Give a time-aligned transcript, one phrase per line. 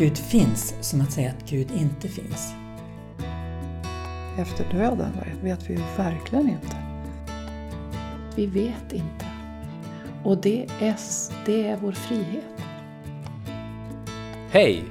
[0.00, 2.52] Gud finns som att säga att Gud inte finns.
[4.38, 6.76] Efter döden vet vi ju verkligen inte.
[8.36, 9.26] Vi vet inte.
[10.24, 10.96] Och det är,
[11.46, 12.44] det är vår frihet.
[14.50, 14.84] Hej!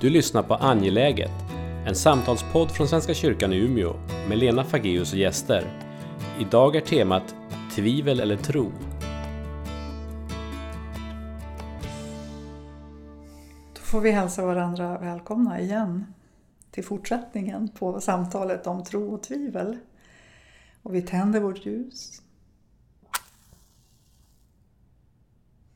[0.00, 1.32] Du lyssnar på Angeläget,
[1.86, 3.94] en samtalspodd från Svenska kyrkan i Umeå
[4.28, 5.64] med Lena Fageus och gäster.
[6.40, 7.34] Idag är temat
[7.74, 8.72] Tvivel eller tro.
[13.92, 16.14] Får vi hälsa varandra välkomna igen
[16.70, 19.78] till fortsättningen på samtalet om tro och tvivel.
[20.82, 22.22] Och vi tänder vårt ljus.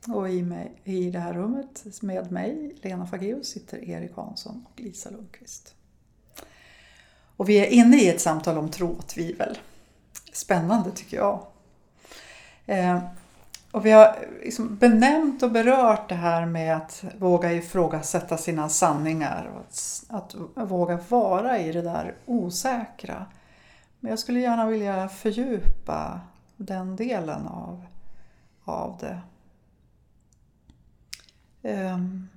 [0.07, 4.81] Och i, mig, i det här rummet med mig, Lena Fageus, sitter Erik Hansson och
[4.81, 5.75] Lisa Lundqvist.
[7.35, 9.57] Och vi är inne i ett samtal om tro och tvivel.
[10.33, 11.45] Spännande tycker jag.
[12.65, 12.99] Eh,
[13.71, 19.51] och vi har liksom benämnt och berört det här med att våga ifrågasätta sina sanningar
[19.55, 23.25] och att, att våga vara i det där osäkra.
[23.99, 26.21] Men jag skulle gärna vilja fördjupa
[26.57, 27.85] den delen av,
[28.63, 29.21] av det.
[31.69, 32.29] Um,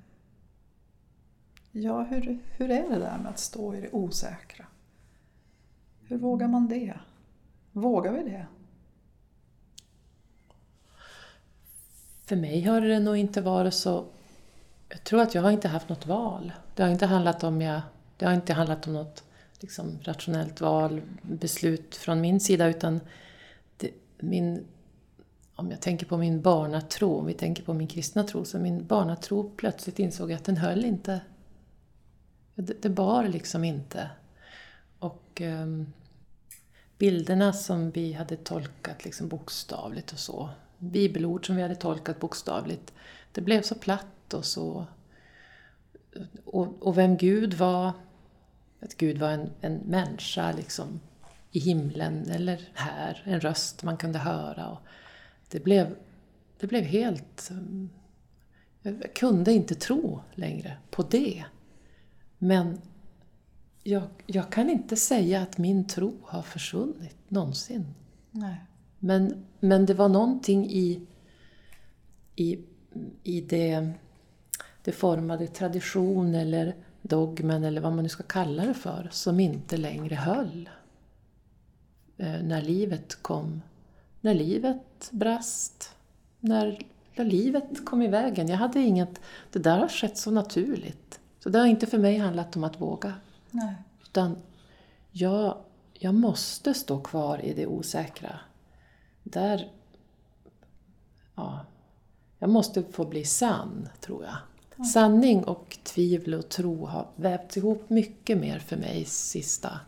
[1.72, 4.66] ja, hur, hur är det där med att stå i det osäkra?
[6.02, 6.94] Hur vågar man det?
[7.72, 8.46] Vågar vi det?
[12.30, 14.04] För mig har det nog inte varit så...
[14.88, 16.52] Jag tror att jag har inte haft något val.
[16.74, 17.80] Det har inte handlat om, jag,
[18.16, 19.24] det har inte handlat om något
[19.60, 23.00] liksom, rationellt val, beslut från min sida utan
[23.76, 24.64] det, min,
[25.54, 28.86] om jag tänker på min barnatro, om vi tänker på min kristna tro, så min
[28.86, 31.20] barnatro plötsligt insåg att den höll inte.
[32.54, 34.10] Det, det bar liksom inte.
[34.98, 35.92] Och um,
[36.98, 42.92] bilderna som vi hade tolkat liksom bokstavligt och så, bibelord som vi hade tolkat bokstavligt.
[43.32, 44.86] Det blev så platt och så...
[46.44, 47.92] Och, och vem Gud var,
[48.80, 51.00] att Gud var en, en människa liksom
[51.50, 54.68] i himlen eller här, en röst man kunde höra.
[54.68, 54.80] Och
[55.50, 55.96] det, blev,
[56.60, 57.50] det blev helt...
[58.82, 61.44] Jag kunde inte tro längre på det.
[62.38, 62.80] Men
[63.82, 67.94] jag, jag kan inte säga att min tro har försvunnit någonsin.
[68.30, 68.60] Nej.
[69.00, 71.06] Men, men det var någonting i,
[72.36, 72.58] i,
[73.22, 73.90] i det,
[74.84, 79.76] det formade tradition eller dogmen eller vad man nu ska kalla det för som inte
[79.76, 80.68] längre höll.
[82.16, 83.62] Eh, när livet kom.
[84.20, 85.94] När livet brast.
[86.40, 88.48] När, när livet kom i vägen.
[88.48, 89.20] Jag hade inget...
[89.52, 91.20] Det där har skett så naturligt.
[91.38, 93.14] Så det har inte för mig handlat om att våga.
[93.50, 93.74] Nej.
[94.02, 94.36] Utan
[95.10, 95.58] jag,
[95.94, 98.40] jag måste stå kvar i det osäkra
[99.22, 99.70] där...
[101.34, 101.66] Ja,
[102.38, 104.36] jag måste få bli sann, tror jag.
[104.76, 104.84] Ja.
[104.84, 109.80] Sanning och tvivel och tro har vävts ihop mycket mer för mig sista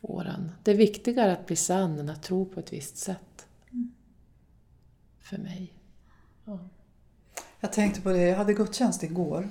[0.00, 0.50] åren.
[0.62, 3.46] Det är viktigare att bli sann än att tro på ett visst sätt.
[3.70, 3.92] Mm.
[5.18, 5.72] För mig.
[6.44, 6.58] Ja.
[7.60, 9.48] Jag tänkte på det, jag hade gudstjänst igår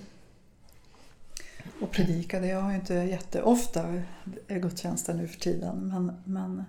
[1.81, 2.47] och predikade.
[2.47, 4.03] Jag har ju inte jätteofta
[4.47, 6.63] gudstjänster nu för tiden men, men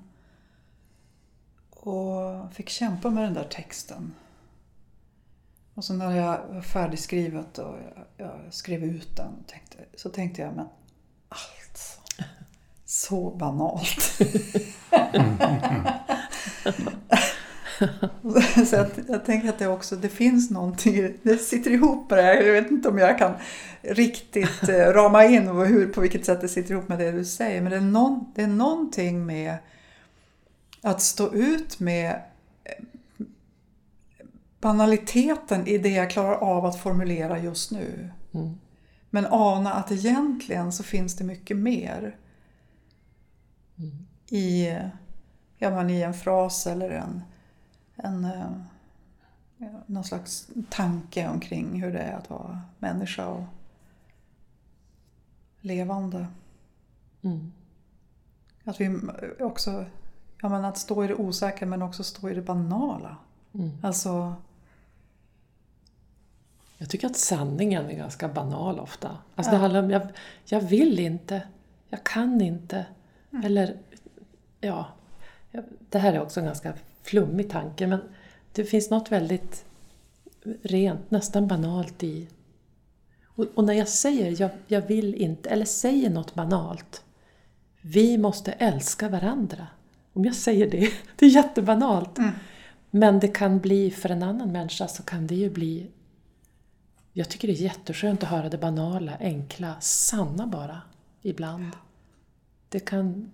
[1.81, 4.15] och fick kämpa med den där texten.
[5.75, 10.43] Och så när jag var färdigskrivet och jag, jag skrev ut den tänkte, så tänkte
[10.43, 10.67] jag, men
[11.29, 12.01] alltså,
[12.85, 14.19] så banalt.
[18.69, 22.23] så jag, jag tänker att det också, det finns någonting, det sitter ihop med det
[22.23, 22.35] här.
[22.35, 23.33] Jag vet inte om jag kan
[23.83, 27.61] riktigt eh, rama in hur, på vilket sätt det sitter ihop med det du säger.
[27.61, 29.57] Men det är, någon, det är någonting med
[30.83, 32.23] att stå ut med
[32.65, 32.85] eh,
[34.61, 38.11] banaliteten i det jag klarar av att formulera just nu.
[38.35, 38.59] Mm.
[39.11, 42.17] Men ana att egentligen så finns det mycket mer
[43.77, 44.07] mm.
[44.29, 44.79] i,
[45.59, 47.23] ja, men i en fras eller en,
[47.97, 48.51] en eh,
[49.87, 53.45] någon slags tanke omkring hur det är att vara människa och
[55.61, 56.27] levande.
[57.23, 57.53] Mm.
[58.65, 59.01] Att vi
[59.41, 59.85] också
[60.43, 63.17] Ja, men att stå i det osäkra men också stå i det banala.
[63.55, 63.71] Mm.
[63.83, 64.35] Alltså...
[66.79, 69.17] Jag tycker att sanningen är ganska banal ofta.
[69.35, 69.57] Alltså ja.
[69.57, 70.03] det handlar om, jag,
[70.45, 71.43] jag vill inte,
[71.89, 72.87] jag kan inte.
[73.31, 73.45] Mm.
[73.45, 73.77] Eller,
[74.61, 74.87] ja.
[75.91, 78.01] Det här är också en ganska flummig tanke men
[78.53, 79.65] det finns något väldigt
[80.63, 82.29] rent, nästan banalt i...
[83.25, 87.05] Och, och när jag säger jag, jag vill inte, eller säger något banalt.
[87.81, 89.67] Vi måste älska varandra.
[90.19, 92.19] Om jag säger det, det är jättebanalt.
[92.19, 92.31] Mm.
[92.91, 95.91] Men det kan bli, för en annan människa så kan det ju bli
[97.13, 100.83] jag tycker det är jätteskönt att höra det banala, enkla, sanna bara,
[101.23, 101.71] ibland.
[102.69, 103.33] Det kan...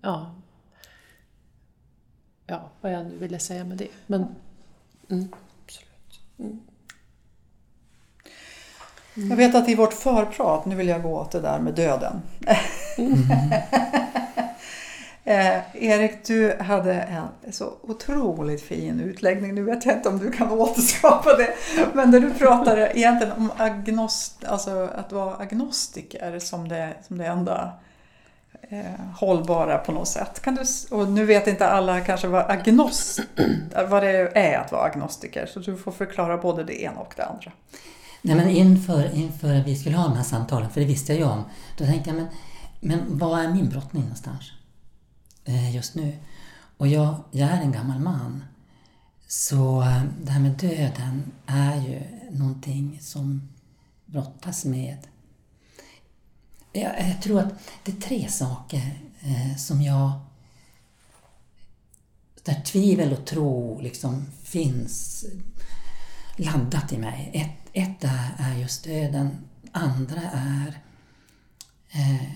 [0.00, 0.34] Ja.
[2.46, 3.88] Ja, vad jag nu ville säga med det.
[4.06, 4.26] Men...
[5.10, 5.28] Mm.
[9.14, 12.22] Jag vet att i vårt förprat, nu vill jag gå åt det där med döden.
[15.24, 19.54] eh, Erik, du hade en så otroligt fin utläggning.
[19.54, 21.54] Nu vet jag inte om du kan återskapa det.
[21.92, 27.26] Men där du pratade egentligen om agnost, alltså att vara agnostiker som det, som det
[27.26, 27.72] enda
[28.62, 28.84] eh,
[29.16, 30.40] hållbara på något sätt.
[30.42, 30.62] Kan du,
[30.96, 33.20] och nu vet inte alla kanske vad, agnost,
[33.88, 35.46] vad det är att vara agnostiker.
[35.46, 37.52] Så du får förklara både det ena och det andra.
[38.22, 41.26] Nej, men inför, inför vi skulle ha de här samtalen, för det visste jag ju
[41.26, 41.44] om,
[41.78, 42.26] då tänkte jag, men,
[42.80, 44.52] men var är min brottning någonstans
[45.44, 46.18] Eh, just nu?
[46.76, 48.44] Och jag, jag är en gammal man.
[49.26, 53.48] Så eh, det här med döden är ju någonting som
[54.06, 54.98] brottas med.
[56.72, 57.52] Jag, jag tror att
[57.84, 60.12] det är tre saker eh, som jag...
[62.42, 65.24] Där tvivel och tro liksom finns
[66.36, 67.30] laddat i mig.
[67.34, 69.38] Ett, ett är just döden,
[69.72, 70.80] andra är
[71.90, 72.30] eh,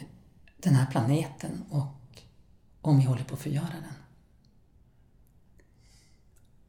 [0.62, 1.97] den här planeten och
[2.80, 3.92] om vi håller på att förgöra den.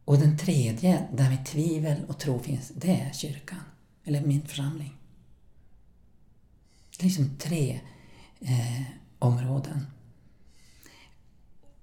[0.05, 3.61] Och den tredje, där med tvivel och tro finns, det är kyrkan,
[4.03, 4.95] eller min församling.
[6.97, 7.79] Det är liksom tre
[8.39, 8.81] eh,
[9.19, 9.85] områden.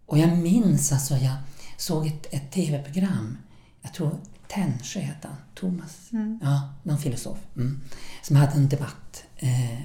[0.06, 1.36] Och jag minns alltså, jag
[1.76, 3.38] såg ett, ett TV-program,
[3.82, 6.38] jag tror Tännsjö hette han, Thomas, mm.
[6.42, 7.80] ja, någon filosof, mm,
[8.22, 9.24] som hade en debatt.
[9.36, 9.80] Eh,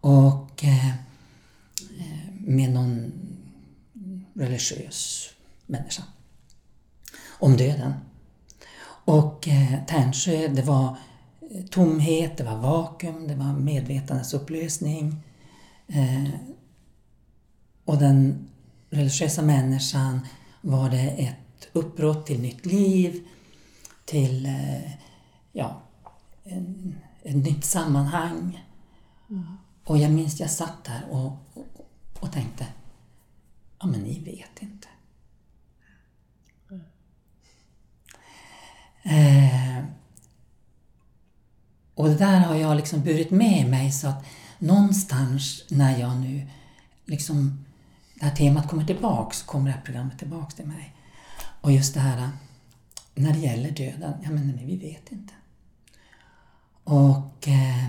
[0.00, 0.94] och eh,
[2.40, 3.12] med någon
[4.36, 5.30] religiös
[5.66, 6.02] människa
[7.38, 7.94] om döden.
[9.04, 10.96] Och eh, Tärnsjö, det var
[11.50, 15.22] eh, tomhet, det var vakuum, det var medvetandets upplösning.
[15.86, 16.28] Eh,
[17.84, 18.48] och den
[18.90, 20.20] religiösa människan
[20.60, 23.26] var det ett uppbrott till nytt liv,
[24.04, 24.90] till eh,
[25.52, 25.82] ja,
[26.44, 28.64] en, ett nytt sammanhang.
[29.30, 29.44] Mm.
[29.84, 31.88] Och jag minns jag satt där och, och,
[32.20, 32.66] och tänkte,
[33.78, 34.88] ja men ni vet inte.
[36.70, 36.84] Mm.
[39.04, 39.84] Eh,
[41.94, 44.24] och det där har jag liksom burit med mig så att
[44.58, 46.46] någonstans när jag nu
[47.04, 47.64] liksom
[48.14, 50.94] det här temat kommer tillbaks, kommer det här programmet tillbaks till mig.
[51.60, 52.30] Och just det här
[53.14, 55.34] när det gäller döden, ja men nej, vi vet inte.
[56.84, 57.88] Och eh,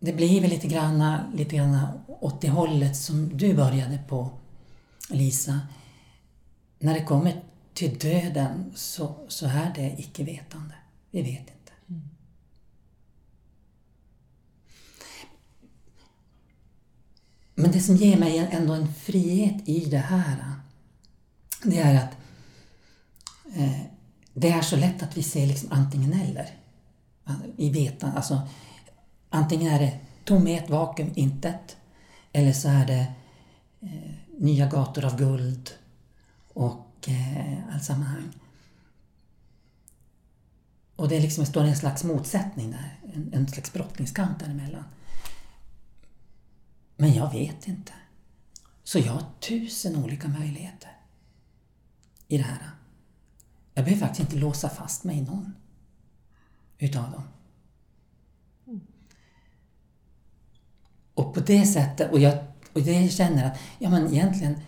[0.00, 4.30] det blir väl lite grann, lite grann åt det hållet som du började på,
[5.10, 5.60] Lisa.
[6.78, 7.42] När det kommer
[7.74, 10.74] till döden så, så är det icke-vetande.
[11.10, 11.72] Vi vet inte.
[11.88, 12.08] Mm.
[17.54, 20.54] Men det som ger mig ändå en frihet i det här,
[21.64, 22.16] det är att
[23.56, 23.80] eh,
[24.34, 26.50] det är så lätt att vi ser liksom antingen eller.
[27.56, 28.40] I vetan, alltså,
[29.30, 31.76] antingen är det tomhet, vakuum, intet.
[32.32, 33.12] Eller så är det
[33.80, 35.70] eh, nya gator av guld
[36.48, 38.32] och eh, allt sammanhang.
[40.96, 44.84] Och det liksom, står en slags motsättning där, en, en slags brottningskamp däremellan.
[46.96, 47.92] Men jag vet inte.
[48.84, 50.90] Så jag har tusen olika möjligheter
[52.28, 52.70] i det här.
[53.74, 55.54] Jag behöver faktiskt inte låsa fast mig i någon
[56.78, 57.22] utav dem.
[61.18, 62.38] Och på det sättet, och jag,
[62.72, 64.60] och det känner att, ja men egentligen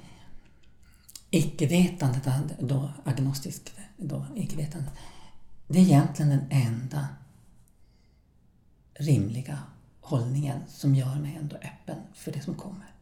[1.30, 2.28] icke-vetandet,
[2.58, 4.92] då agnostiskt, då icke-vetandet,
[5.66, 7.08] det är egentligen den enda
[8.94, 9.58] rimliga
[10.00, 12.94] hållningen som gör mig ändå öppen för det som kommer.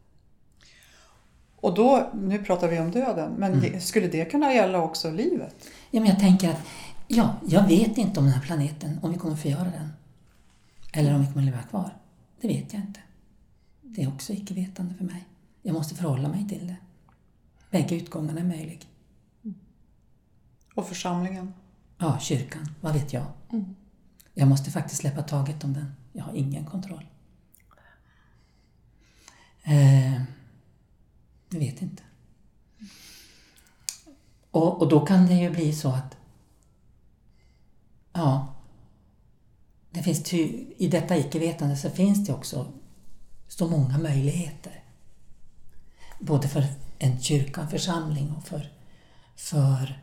[1.55, 3.81] Och då, nu pratar vi om döden, men mm.
[3.81, 5.55] skulle det kunna gälla också livet?
[5.91, 6.61] Ja, men jag tänker att,
[7.07, 9.89] ja, jag vet inte om den här planeten, om vi kommer förgöra den.
[10.93, 11.97] Eller om vi kommer leva kvar.
[12.41, 12.99] Det vet jag inte.
[13.95, 15.27] Det är också icke-vetande för mig.
[15.61, 16.77] Jag måste förhålla mig till det.
[17.71, 18.79] Bägge utgångarna är möjliga.
[20.75, 21.53] Och församlingen?
[21.97, 22.69] Ja, kyrkan.
[22.81, 23.25] Vad vet jag?
[23.51, 23.75] Mm.
[24.33, 25.91] Jag måste faktiskt släppa taget om den.
[26.13, 27.05] Jag har ingen kontroll.
[29.63, 30.13] Eh,
[31.49, 32.03] jag vet inte.
[34.51, 36.17] Och, och då kan det ju bli så att
[38.13, 38.55] Ja,
[39.91, 42.73] det finns ty, i detta icke-vetande så finns det också
[43.49, 44.83] så många möjligheter.
[46.19, 46.63] Både för
[46.99, 48.73] en kyrka, en församling och för,
[49.35, 49.99] för,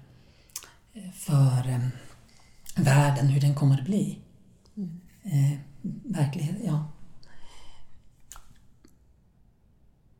[1.15, 1.91] för
[2.77, 4.19] världen, hur den kommer att bli.
[5.23, 5.59] Eh,
[6.05, 6.93] verklighet, ja.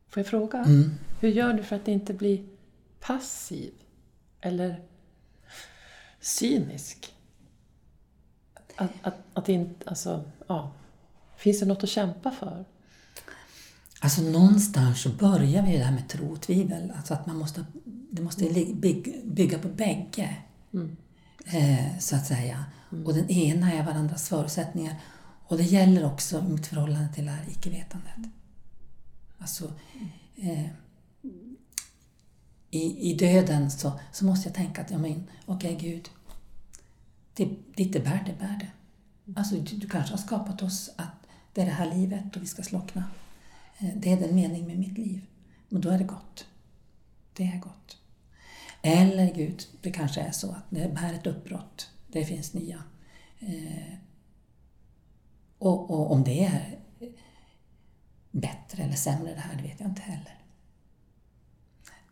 [0.07, 0.57] Får jag fråga?
[0.57, 0.91] Mm.
[1.19, 2.49] Hur gör du för att inte bli
[2.99, 3.73] passiv?
[4.41, 4.83] Eller
[6.19, 7.13] cynisk?
[8.75, 10.71] Att, att, att inte, alltså, ja.
[11.37, 12.65] Finns det något att kämpa för?
[13.99, 16.93] Alltså någonstans så börjar vi det här med tro och tvivel.
[16.97, 17.65] Alltså att man måste,
[18.11, 18.49] det måste
[19.23, 20.35] bygga på bägge.
[21.45, 22.65] Eh, så att säga.
[23.05, 24.95] Och den ena är varandras förutsättningar.
[25.47, 28.31] Och det gäller också mitt förhållande till det här icke-vetandet.
[29.37, 29.73] Alltså,
[30.35, 30.65] eh,
[32.71, 36.09] i, I döden så, så måste jag tänka att, ja men okej Gud,
[37.33, 38.71] det, ditt är bär, det bär det.
[39.39, 42.47] Alltså du, du kanske har skapat oss att det är det här livet och vi
[42.47, 43.03] ska slockna.
[43.77, 45.25] Eh, det är den mening med mitt liv.
[45.69, 46.47] Men då är det gott.
[47.33, 47.97] Det är gott.
[48.81, 51.89] Eller Gud, det kanske är så att det här är ett uppbrott.
[52.07, 52.83] Det finns nya.
[53.39, 53.93] Eh,
[55.57, 56.79] och, och om det är
[58.31, 60.37] bättre eller sämre det här, det vet jag inte heller.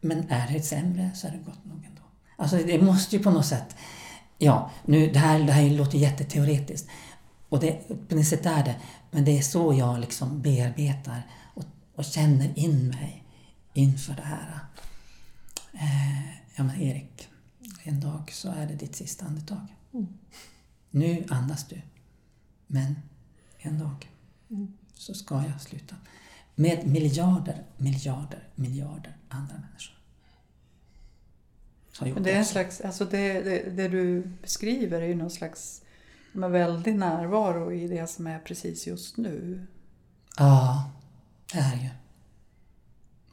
[0.02, 2.02] Men är det sämre så är det gott nog ändå.
[2.36, 3.76] Alltså det måste ju på något sätt...
[4.38, 6.90] Ja, nu, det, här, det här låter jätteteoretiskt.
[7.50, 7.72] Och det,
[8.10, 8.76] på något sätt är det.
[9.12, 11.24] Men det är så jag liksom bearbetar
[11.96, 13.24] och känner in mig
[13.74, 14.60] inför det här.
[15.74, 17.30] Eh, ja men Erik,
[17.84, 19.68] en dag så är det ditt sista andetag.
[20.90, 21.82] Nu andas du.
[22.68, 22.96] Men
[23.58, 24.12] en dag
[24.94, 25.96] så ska jag sluta.
[26.56, 29.96] Med miljarder, miljarder, miljarder andra människor.
[31.98, 35.16] Har gjort Men det är en slags, alltså det, det, det du beskriver är ju
[35.16, 35.82] någon slags
[36.32, 39.68] med väldig närvaro i det som är precis just nu.
[40.38, 40.92] Ja,
[41.54, 41.90] det är ju.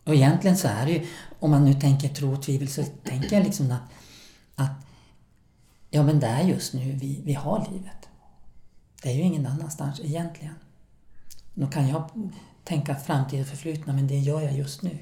[0.04, 1.06] Och egentligen så är det ju,
[1.38, 3.82] om man nu tänker tro och tvivel, så tänker jag liksom att,
[4.54, 4.86] att
[5.90, 8.08] ja men det är just nu vi, vi har livet.
[9.02, 10.54] Det är ju ingen annanstans egentligen.
[11.54, 12.30] Nu kan jag
[12.64, 14.98] tänka framtid och förflutna, men det gör jag just nu.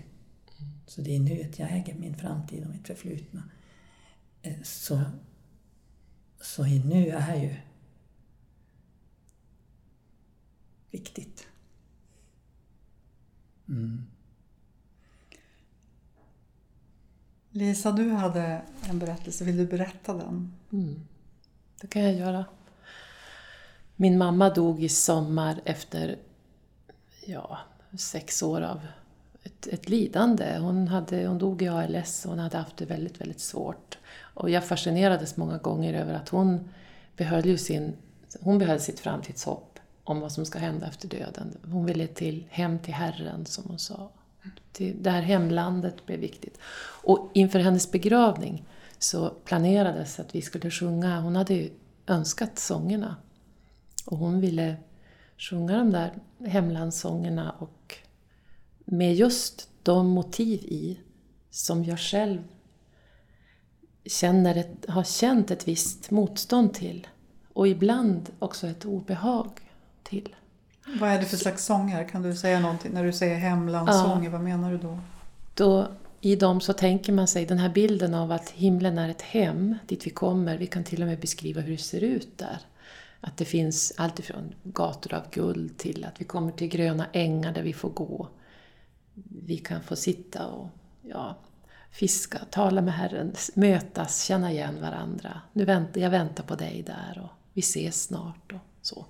[0.86, 3.42] Så det är nuet jag äger, min framtid och mitt förflutna.
[4.42, 5.02] Eh, så,
[6.40, 7.56] så i nu är ju
[10.90, 11.46] viktigt.
[13.70, 14.06] Mm.
[17.50, 19.44] Lisa, du hade en berättelse.
[19.44, 20.52] Vill du berätta den?
[20.72, 21.00] Mm.
[21.80, 22.44] Det kan jag göra.
[23.96, 26.18] Min mamma dog i sommar efter
[27.26, 27.58] ja,
[27.98, 28.80] sex år av
[29.42, 30.58] ett, ett lidande.
[30.58, 33.98] Hon, hade, hon dog i ALS och hon hade haft det väldigt, väldigt svårt.
[34.34, 36.68] Och jag fascinerades många gånger över att hon
[37.16, 37.96] behöll, ju sin,
[38.40, 39.69] hon behöll sitt framtidshopp
[40.04, 41.56] om vad som ska hända efter döden.
[41.70, 44.10] Hon ville till hem till Herren, som hon sa.
[44.72, 46.58] Till, det här hemlandet blev viktigt.
[47.02, 48.64] Och inför hennes begravning
[48.98, 51.70] så planerades att vi skulle sjunga, hon hade ju
[52.06, 53.16] önskat sångerna.
[54.06, 54.76] Och hon ville
[55.36, 56.12] sjunga de där
[56.46, 57.96] hemlandssångerna och
[58.84, 61.00] med just de motiv i
[61.50, 62.42] som jag själv
[64.04, 67.06] känner ett, har känt ett visst motstånd till.
[67.52, 69.50] Och ibland också ett obehag
[70.02, 70.36] till.
[71.00, 72.08] Vad är det för slags sånger?
[72.08, 72.92] Kan du säga någonting?
[72.92, 74.98] När du säger hemlandssånger, vad menar du då?
[75.54, 75.88] Då,
[76.20, 79.76] I dem så tänker man sig den här bilden av att himlen är ett hem
[79.86, 80.58] dit vi kommer.
[80.58, 82.58] Vi kan till och med beskriva hur det ser ut där.
[83.20, 87.52] Att det finns allt ifrån gator av guld till att vi kommer till gröna ängar
[87.52, 88.28] där vi får gå.
[89.46, 90.68] Vi kan få sitta och
[91.02, 91.38] ja,
[91.90, 95.40] fiska, tala med Herren, mötas, känna igen varandra.
[95.52, 99.06] Nu väntar, jag väntar på dig där och vi ses snart och så.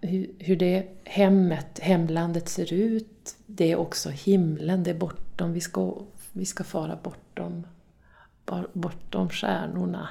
[0.00, 5.60] Hur, hur det hemmet, hemlandet ser ut, det är också himlen, det är bortom, vi
[5.60, 6.02] ska,
[6.32, 7.66] vi ska fara bortom,
[8.72, 10.08] bortom stjärnorna.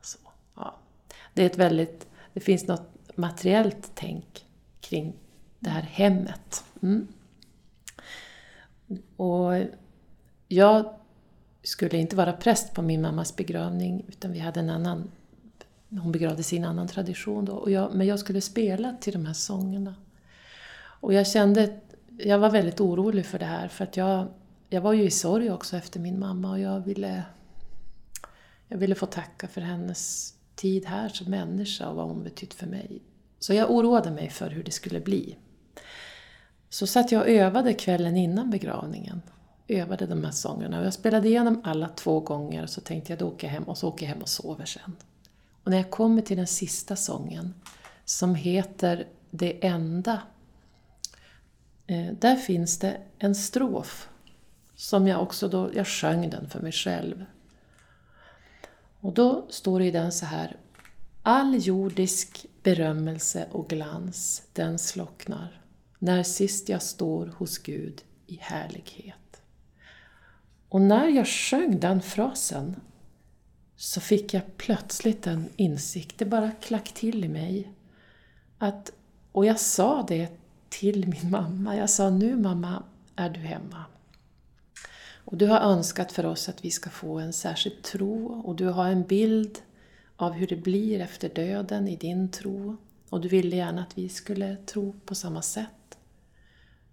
[0.00, 0.18] Så,
[0.54, 0.76] ja.
[1.34, 4.46] Det är ett väldigt, det finns något materiellt tänk
[4.80, 5.12] kring
[5.58, 6.64] det här hemmet.
[6.82, 7.08] Mm.
[9.16, 9.52] Och
[10.48, 10.94] jag
[11.62, 15.10] skulle inte vara präst på min mammas begravning utan vi hade en annan,
[15.88, 17.52] hon begravdes i en annan tradition då.
[17.52, 19.94] Och jag, men jag skulle spela till de här sångerna.
[21.00, 21.80] Och jag kände,
[22.18, 24.28] jag var väldigt orolig för det här för att jag,
[24.68, 27.22] jag var ju i sorg också efter min mamma och jag ville,
[28.68, 32.66] jag ville få tacka för hennes tid här som människa och vad hon betytt för
[32.66, 33.02] mig.
[33.38, 35.36] Så jag oroade mig för hur det skulle bli.
[36.68, 39.22] Så satt jag och övade kvällen innan begravningen.
[39.68, 40.78] Övade de här sångerna.
[40.78, 43.62] Och jag spelade igenom alla två gånger och så tänkte jag då åker jag hem
[43.62, 44.96] och så åker jag hem och sover sen.
[45.66, 47.54] Och när jag kommer till den sista sången
[48.04, 50.22] som heter Det enda.
[51.86, 54.08] Eh, där finns det en strof
[54.74, 57.24] som jag också då, jag sjöng den för mig själv.
[59.00, 60.56] Och då står det i den så här.
[61.22, 65.62] All jordisk berömmelse och glans, den slocknar
[65.98, 69.42] när sist jag står hos Gud i härlighet.
[70.68, 72.76] Och när jag sjöng den frasen
[73.86, 77.72] så fick jag plötsligt en insikt, det bara klack till i mig.
[78.58, 78.92] Att,
[79.32, 80.28] och jag sa det
[80.68, 82.82] till min mamma, jag sa nu mamma
[83.16, 83.84] är du hemma.
[85.24, 88.66] Och du har önskat för oss att vi ska få en särskild tro och du
[88.66, 89.58] har en bild
[90.16, 92.76] av hur det blir efter döden i din tro.
[93.10, 95.98] Och du ville gärna att vi skulle tro på samma sätt.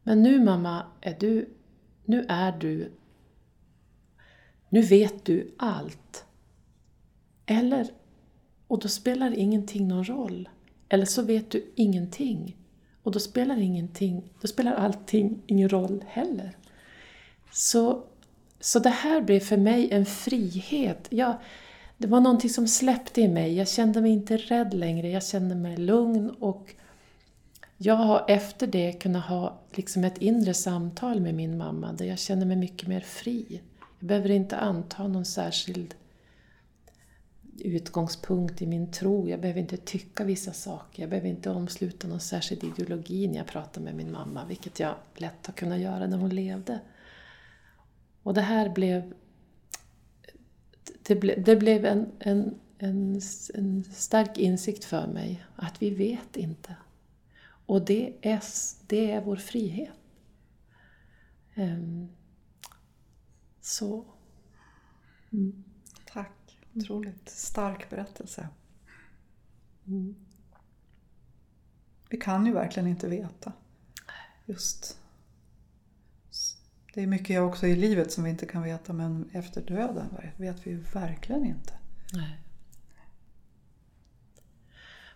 [0.04, 1.50] Men nu mamma, är du,
[2.06, 2.92] nu är du,
[4.70, 6.26] nu vet du allt.
[7.46, 7.88] Eller,
[8.68, 10.50] och då spelar ingenting någon roll.
[10.90, 12.58] Eller så vet du ingenting.
[13.04, 16.58] Och då spelar ingenting, då spelar allting ingen roll heller.
[17.52, 18.04] Så,
[18.60, 21.08] så det här blev för mig en frihet.
[21.10, 21.36] Jag,
[21.98, 23.54] det var någonting som släppte i mig.
[23.54, 26.76] Jag kände mig inte rädd längre, jag kände mig lugn och
[27.78, 32.20] jag har efter det kunnat ha liksom ett inre samtal med min mamma där jag
[32.20, 33.62] känner mig mycket mer fri.
[34.00, 35.96] Jag behöver inte anta någon särskild
[37.60, 39.30] utgångspunkt i min tro.
[39.30, 41.04] Jag behöver inte tycka vissa saker.
[41.04, 44.96] Jag behöver inte omsluta någon särskild ideologi när jag pratar med min mamma, vilket jag
[45.16, 46.80] lätt har kunnat göra när hon levde.
[48.24, 49.14] Och det här blev...
[51.04, 53.22] Det, ble, det blev en, en, en,
[53.54, 56.76] en stark insikt för mig, att vi vet inte.
[57.66, 58.42] Och det är,
[58.88, 59.90] det är vår frihet.
[61.56, 62.10] Um,
[63.62, 64.06] så...
[65.32, 65.64] Mm.
[66.74, 68.48] Otroligt stark berättelse.
[69.88, 70.16] Mm.
[72.10, 73.52] Vi kan ju verkligen inte veta.
[74.46, 75.00] Just.
[76.94, 80.68] Det är mycket också i livet som vi inte kan veta men efter döden vet
[80.68, 81.74] vi verkligen inte.
[82.14, 82.40] Nej.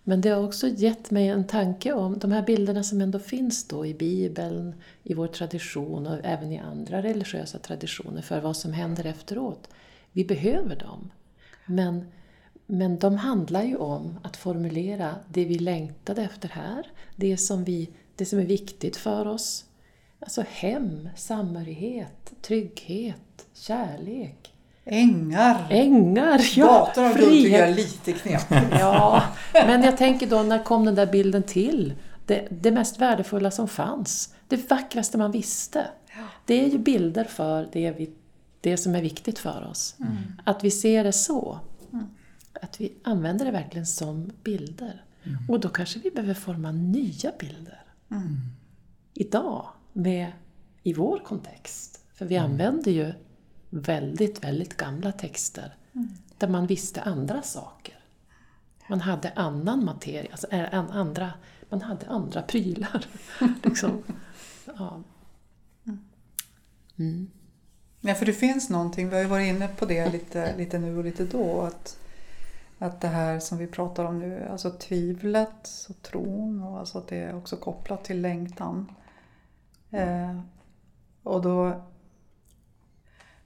[0.04, 3.68] Men det har också gett mig en tanke om de här bilderna som ändå finns
[3.68, 8.74] då i Bibeln, i vår tradition och även i andra religiösa traditioner för vad som
[8.74, 9.70] händer efteråt.
[10.12, 11.12] Vi behöver dem.
[11.68, 12.06] Men,
[12.66, 17.90] men de handlar ju om att formulera det vi längtade efter här, det som, vi,
[18.16, 19.66] det som är viktigt för oss.
[20.20, 24.54] Alltså hem, samhörighet, trygghet, kärlek.
[24.86, 25.68] Ängar!
[25.70, 26.66] Ängar, ja!
[26.66, 27.32] Gatorna frihet.
[27.32, 28.72] tycker jag är lite knepigt.
[28.80, 31.94] ja, men jag tänker då, när kom den där bilden till?
[32.26, 34.34] Det, det mest värdefulla som fanns.
[34.48, 35.88] Det vackraste man visste.
[36.46, 38.10] Det är ju bilder för det, vi,
[38.62, 39.96] det som är viktigt för oss.
[40.00, 40.18] Mm.
[40.44, 41.60] Att vi ser det så.
[41.94, 42.06] Mm.
[42.62, 45.04] Att vi använder det verkligen som bilder.
[45.24, 45.50] Mm.
[45.50, 47.84] Och då kanske vi behöver forma nya bilder.
[48.12, 48.38] Mm.
[49.14, 50.32] Idag, med,
[50.84, 52.06] i vår kontext.
[52.14, 53.14] För vi använder ju
[53.70, 55.76] väldigt, väldigt gamla texter
[56.38, 58.00] där man visste andra saker.
[58.90, 61.34] Man hade annan materia, alltså äh, andra,
[61.70, 63.06] man hade andra prylar.
[63.64, 64.04] liksom.
[64.78, 65.04] ja.
[67.00, 67.30] Mm
[68.02, 70.98] ja, för det finns någonting, vi har ju varit inne på det lite, lite nu
[70.98, 71.98] och lite då, att,
[72.78, 77.08] att det här som vi pratar om nu, alltså tvivlet och tron, och alltså att
[77.08, 78.92] det är också kopplat till längtan.
[79.92, 80.40] Eh,
[81.24, 81.82] och då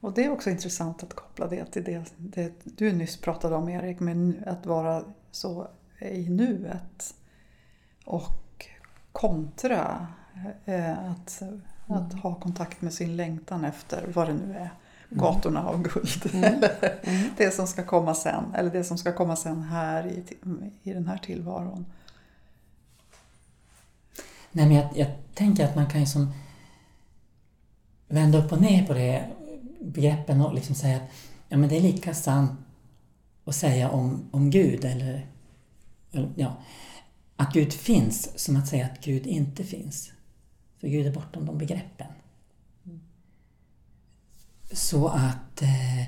[0.02, 3.70] och det är också intressant att koppla det till det, det du nyss pratade om
[3.70, 5.68] Erik, med att vara så
[6.00, 7.16] i nuet.
[8.06, 8.66] Och
[9.12, 10.08] kontra
[10.66, 11.42] eh, att,
[11.90, 12.02] mm.
[12.02, 14.58] att ha kontakt med sin längtan efter vad det nu är.
[15.12, 15.24] Mm.
[15.24, 16.30] Gatorna av guld.
[16.34, 16.64] Mm.
[17.04, 17.30] Mm.
[17.38, 18.44] det som ska komma sen.
[18.56, 20.24] Eller det som ska komma sen här i,
[20.84, 21.86] i den här tillvaron.
[24.52, 26.34] Nej, men jag, jag tänker att man kan ju som
[28.08, 29.30] vända upp och ner på det
[29.82, 31.10] begreppen och liksom säga att
[31.50, 32.52] ja, men det är lika sant
[33.46, 35.28] att säga om, om Gud eller,
[36.36, 36.58] ja,
[37.36, 40.12] att Gud finns som att säga att Gud inte finns.
[40.82, 42.08] För Gud är bortom de begreppen.
[44.72, 46.06] Så att eh,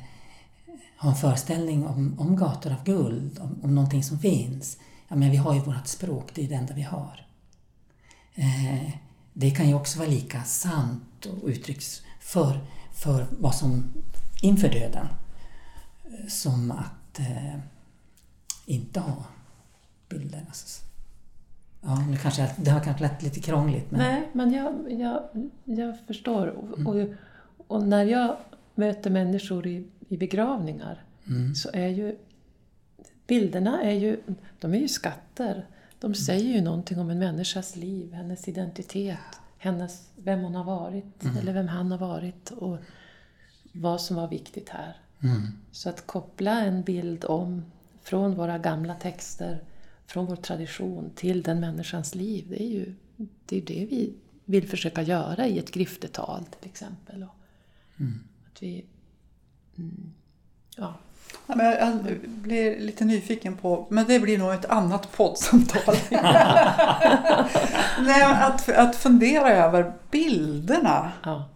[0.99, 4.77] ha en föreställning om, om gator av guld, om, om någonting som finns.
[5.07, 7.27] Ja, men vi har ju vårt språk, det är det enda vi har.
[8.35, 8.89] Eh,
[9.33, 12.59] det kan ju också vara lika sant och uttrycks för
[12.93, 13.93] för vad som
[14.41, 15.07] inför döden
[16.29, 17.59] som att eh,
[18.65, 19.25] inte ha
[20.09, 20.45] bilder.
[20.47, 20.85] Alltså,
[21.83, 23.91] ja, nu kanske det har kanske lät lite krångligt.
[23.91, 23.99] Men...
[23.99, 25.23] Nej, men jag, jag,
[25.63, 26.49] jag förstår.
[26.49, 26.87] Mm.
[26.87, 27.15] och,
[27.67, 28.37] och, när jag
[28.75, 31.55] möter människor i, i begravningar mm.
[31.55, 32.15] så är ju
[33.27, 34.21] bilderna är ju,
[34.59, 35.67] de är ju skatter.
[35.99, 36.15] De mm.
[36.15, 41.37] säger ju någonting om en människas liv, hennes identitet hennes, vem hon har varit, mm.
[41.37, 42.77] eller vem han har varit och
[43.73, 44.97] vad som var viktigt här.
[45.71, 47.65] Så att koppla en bild om
[48.01, 49.63] från våra gamla texter,
[50.13, 52.45] från vår tradition till den människans liv.
[52.49, 52.93] Det är ju
[53.45, 54.13] det, är det vi
[54.45, 57.23] vill försöka göra i ett griftetal till exempel.
[57.23, 57.35] Och
[58.47, 58.85] Att vi,
[59.77, 60.13] mm,
[60.77, 60.93] ja.
[61.47, 65.95] Ja, men jag blir lite nyfiken på, men det blir nog ett annat poddsamtal.
[67.99, 71.11] Nej, att, att fundera över bilderna.
[71.23, 71.49] ja.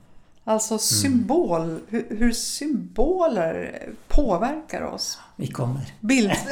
[0.47, 5.19] Alltså symbol, hur, hur symboler påverkar oss.
[5.35, 5.81] Vi kommer.
[5.99, 6.29] Bild.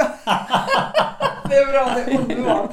[1.50, 2.72] det är bra, det är underbart.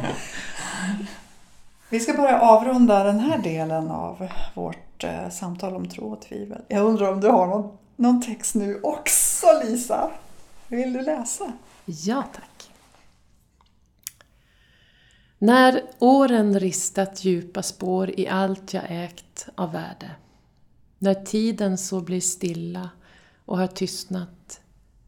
[1.88, 6.62] Vi ska börja avrunda den här delen av vårt eh, samtal om tro och tvivel.
[6.68, 10.10] Jag undrar om du har någon, någon text nu också Lisa?
[10.68, 11.52] Vill du läsa?
[11.84, 12.70] Ja, tack.
[15.38, 20.10] När åren ristat djupa spår i allt jag ägt av värde.
[21.02, 22.90] När tiden så blir stilla
[23.44, 24.60] och har tystnat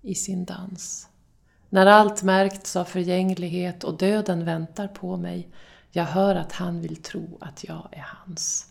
[0.02, 1.08] i sin dans.
[1.68, 5.48] När allt märkts av förgänglighet och döden väntar på mig.
[5.90, 8.66] Jag hör att han vill tro att jag är hans.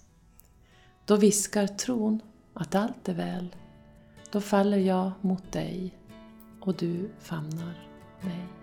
[1.06, 2.22] Då viskar tron
[2.54, 3.56] att allt är väl.
[4.32, 5.98] Då faller jag mot dig
[6.62, 7.90] och du famnar
[8.22, 8.63] mig.